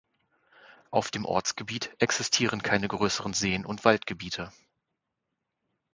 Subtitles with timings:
[0.89, 4.51] Auf dem Ortsgebiet existieren keine größeren Seen und Waldgebiete.